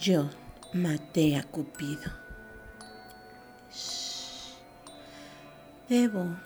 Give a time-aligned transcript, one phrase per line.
[0.00, 0.28] Yo
[0.72, 2.10] maté a Cupido.
[5.88, 6.36] Debo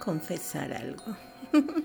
[0.00, 1.16] confesar algo.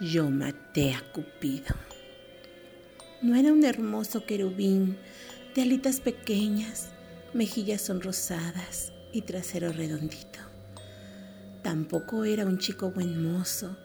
[0.00, 1.74] Yo maté a Cupido.
[3.22, 4.98] No era un hermoso querubín
[5.54, 6.90] de alitas pequeñas,
[7.32, 10.38] mejillas sonrosadas y trasero redondito.
[11.62, 13.76] Tampoco era un chico buen mozo,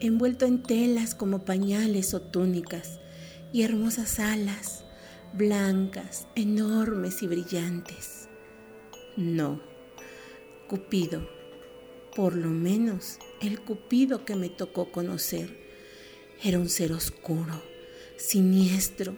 [0.00, 2.98] envuelto en telas como pañales o túnicas
[3.52, 4.81] y hermosas alas,
[5.32, 8.28] blancas, enormes y brillantes.
[9.16, 9.60] No,
[10.68, 11.28] Cupido,
[12.14, 15.60] por lo menos el Cupido que me tocó conocer,
[16.42, 17.62] era un ser oscuro,
[18.16, 19.16] siniestro,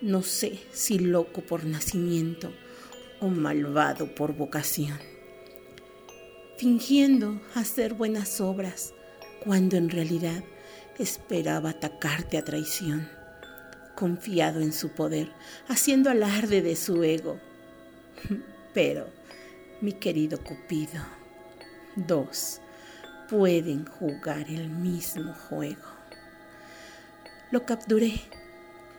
[0.00, 2.52] no sé si loco por nacimiento
[3.20, 4.98] o malvado por vocación,
[6.58, 8.94] fingiendo hacer buenas obras
[9.44, 10.44] cuando en realidad
[10.98, 13.08] esperaba atacarte a traición,
[13.96, 15.32] confiado en su poder,
[15.66, 17.40] haciendo alarde de su ego.
[18.74, 19.08] Pero,
[19.80, 21.02] mi querido Cupido,
[21.96, 22.60] dos
[23.28, 25.96] pueden jugar el mismo juego.
[27.50, 28.20] Lo capturé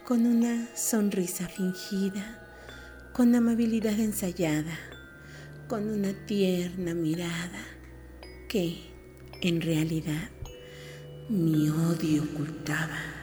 [0.06, 2.40] con una sonrisa fingida,
[3.14, 4.78] con amabilidad ensayada,
[5.68, 7.62] con una tierna mirada
[8.48, 8.78] que,
[9.42, 10.30] en realidad,
[11.30, 13.17] mi odio ocultaba.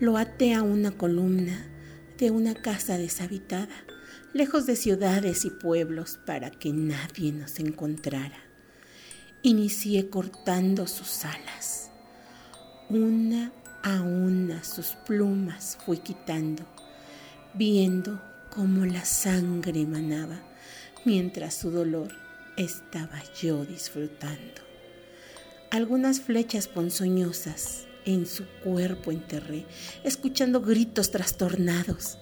[0.00, 1.66] Lo até a una columna
[2.18, 3.74] de una casa deshabitada,
[4.32, 8.40] lejos de ciudades y pueblos, para que nadie nos encontrara.
[9.42, 11.92] Inicié cortando sus alas.
[12.88, 13.52] Una
[13.84, 16.64] a una sus plumas fui quitando,
[17.54, 20.40] viendo cómo la sangre emanaba,
[21.04, 22.12] mientras su dolor
[22.56, 24.62] estaba yo disfrutando.
[25.70, 29.66] Algunas flechas ponzoñosas en su cuerpo enterré,
[30.02, 32.18] escuchando gritos trastornados.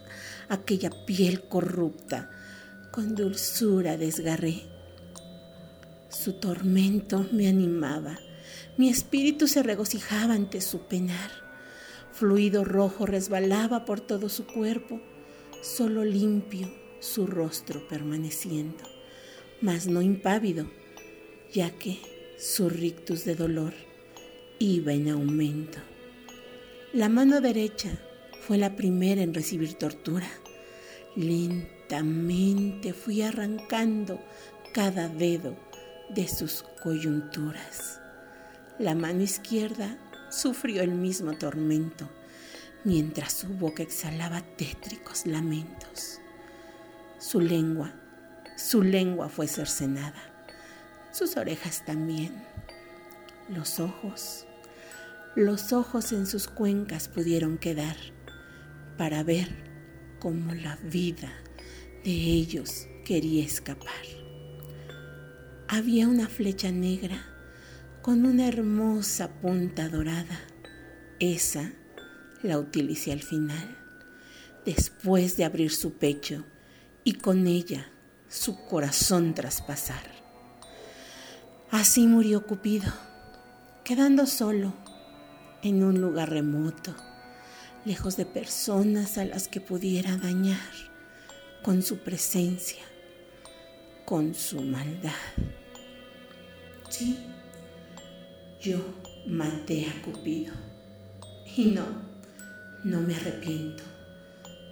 [0.48, 2.30] Aquella piel corrupta
[2.90, 4.62] con dulzura desgarré.
[6.08, 8.18] Su tormento me animaba,
[8.76, 11.30] mi espíritu se regocijaba ante su penar.
[12.12, 15.00] Fluido rojo resbalaba por todo su cuerpo,
[15.62, 18.84] solo limpio su rostro permaneciendo,
[19.60, 20.70] mas no impávido,
[21.52, 21.98] ya que
[22.38, 23.72] su rictus de dolor
[24.62, 25.78] iba en aumento.
[26.92, 27.90] La mano derecha
[28.46, 30.28] fue la primera en recibir tortura.
[31.16, 34.20] Lentamente fui arrancando
[34.72, 35.56] cada dedo
[36.10, 38.00] de sus coyunturas.
[38.78, 39.98] La mano izquierda
[40.30, 42.08] sufrió el mismo tormento,
[42.84, 46.20] mientras su boca exhalaba tétricos lamentos.
[47.18, 47.92] Su lengua,
[48.56, 50.22] su lengua fue cercenada,
[51.10, 52.44] sus orejas también,
[53.48, 54.46] los ojos,
[55.34, 57.96] los ojos en sus cuencas pudieron quedar
[58.98, 59.48] para ver
[60.20, 61.32] cómo la vida
[62.04, 63.92] de ellos quería escapar.
[65.68, 67.24] Había una flecha negra
[68.02, 70.38] con una hermosa punta dorada.
[71.18, 71.72] Esa
[72.42, 73.78] la utilicé al final,
[74.66, 76.44] después de abrir su pecho
[77.04, 77.86] y con ella
[78.28, 80.04] su corazón traspasar.
[81.70, 82.92] Así murió Cupido,
[83.82, 84.74] quedando solo
[85.62, 86.94] en un lugar remoto,
[87.84, 90.58] lejos de personas a las que pudiera dañar
[91.62, 92.82] con su presencia,
[94.04, 95.12] con su maldad.
[96.88, 97.18] Sí
[98.62, 98.78] yo
[99.26, 100.52] maté a Cupido.
[101.56, 101.84] Y no,
[102.84, 103.82] no me arrepiento,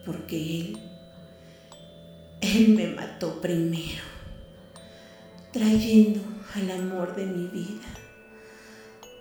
[0.07, 0.78] porque él,
[2.41, 4.03] él me mató primero,
[5.53, 6.21] trayendo
[6.55, 7.83] al amor de mi vida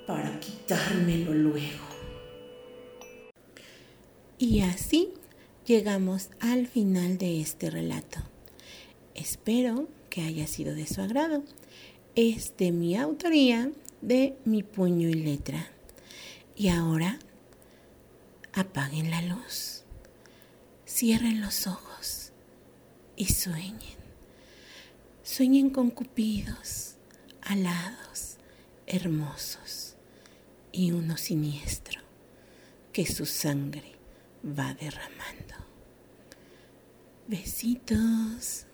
[0.09, 1.85] para quitármelo luego.
[4.39, 5.13] Y así
[5.67, 8.17] llegamos al final de este relato.
[9.13, 11.43] Espero que haya sido de su agrado.
[12.15, 13.71] Es de mi autoría
[14.01, 15.67] de mi puño y letra.
[16.55, 17.19] Y ahora
[18.53, 19.83] apaguen la luz,
[20.87, 22.31] cierren los ojos
[23.15, 23.99] y sueñen.
[25.21, 26.95] Sueñen con cupidos,
[27.43, 28.37] alados,
[28.87, 29.88] hermosos
[30.71, 32.01] y uno siniestro
[32.93, 33.95] que su sangre
[34.43, 35.55] va derramando.
[37.27, 38.65] Besitos.